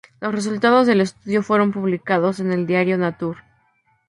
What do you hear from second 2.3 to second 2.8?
en el